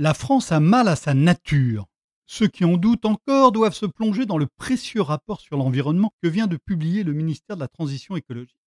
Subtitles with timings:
[0.00, 1.88] La France a mal à sa nature.
[2.24, 6.28] Ceux qui en doutent encore doivent se plonger dans le précieux rapport sur l'environnement que
[6.28, 8.62] vient de publier le ministère de la Transition écologique.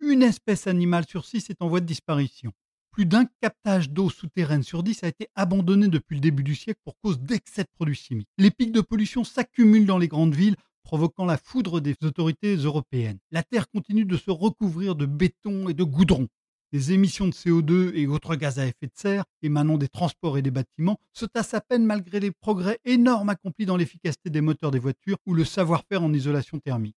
[0.00, 2.52] Une espèce animale sur six est en voie de disparition.
[2.92, 6.80] Plus d'un captage d'eau souterraine sur dix a été abandonné depuis le début du siècle
[6.82, 8.30] pour cause d'excès de produits chimiques.
[8.38, 13.18] Les pics de pollution s'accumulent dans les grandes villes, provoquant la foudre des autorités européennes.
[13.30, 16.26] La Terre continue de se recouvrir de béton et de goudron.
[16.72, 20.42] Les émissions de CO2 et autres gaz à effet de serre émanant des transports et
[20.42, 24.70] des bâtiments se tassent à peine malgré les progrès énormes accomplis dans l'efficacité des moteurs
[24.70, 26.94] des voitures ou le savoir-faire en isolation thermique.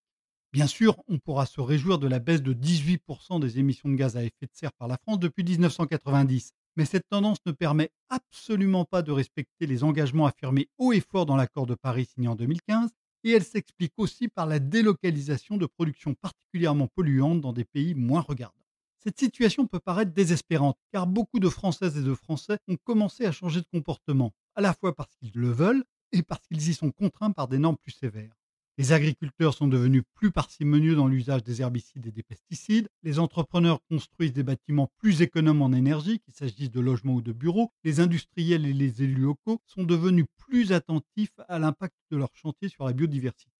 [0.51, 4.15] Bien sûr, on pourra se réjouir de la baisse de 18% des émissions de gaz
[4.15, 8.85] à effet de serre par la France depuis 1990, mais cette tendance ne permet absolument
[8.85, 12.35] pas de respecter les engagements affirmés haut et fort dans l'accord de Paris signé en
[12.35, 12.91] 2015,
[13.23, 18.21] et elle s'explique aussi par la délocalisation de productions particulièrement polluantes dans des pays moins
[18.21, 18.62] regardants.
[19.03, 23.33] Cette situation peut paraître désespérante, car beaucoup de Françaises et de Français ont commencé à
[23.33, 25.83] changer de comportement, à la fois parce qu'ils le veulent
[26.13, 28.33] et parce qu'ils y sont contraints par des normes plus sévères.
[28.77, 32.87] Les agriculteurs sont devenus plus parcimonieux dans l'usage des herbicides et des pesticides.
[33.03, 37.33] Les entrepreneurs construisent des bâtiments plus économes en énergie, qu'il s'agisse de logements ou de
[37.33, 37.73] bureaux.
[37.83, 42.69] Les industriels et les élus locaux sont devenus plus attentifs à l'impact de leur chantier
[42.69, 43.51] sur la biodiversité.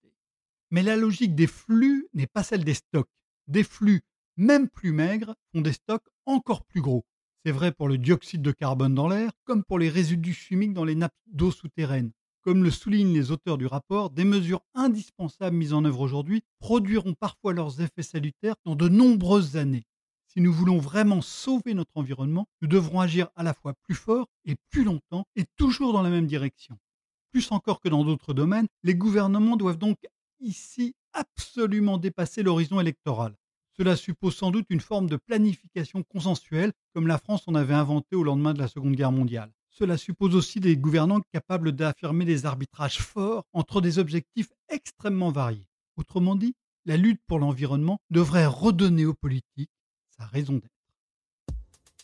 [0.70, 3.10] Mais la logique des flux n'est pas celle des stocks.
[3.46, 4.00] Des flux,
[4.36, 7.04] même plus maigres, font des stocks encore plus gros.
[7.44, 10.84] C'est vrai pour le dioxyde de carbone dans l'air, comme pour les résidus chimiques dans
[10.84, 12.12] les nappes d'eau souterraines.
[12.40, 17.14] Comme le soulignent les auteurs du rapport, des mesures indispensables mises en œuvre aujourd'hui produiront
[17.14, 19.86] parfois leurs effets salutaires dans de nombreuses années.
[20.26, 24.26] Si nous voulons vraiment sauver notre environnement, nous devrons agir à la fois plus fort
[24.44, 26.76] et plus longtemps et toujours dans la même direction.
[27.30, 29.98] Plus encore que dans d'autres domaines, les gouvernements doivent donc
[30.40, 33.34] ici absolument dépasser l'horizon électoral.
[33.76, 38.14] Cela suppose sans doute une forme de planification consensuelle, comme la France en avait inventé
[38.14, 39.52] au lendemain de la Seconde Guerre mondiale.
[39.70, 45.66] Cela suppose aussi des gouvernants capables d'affirmer des arbitrages forts entre des objectifs extrêmement variés.
[45.96, 49.70] Autrement dit, la lutte pour l'environnement devrait redonner aux politiques
[50.16, 50.70] sa raison d'être.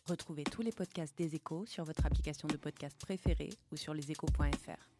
[0.09, 5.00] Retrouvez tous les podcasts des échos sur votre application de podcast préférée ou sur leséchos.fr.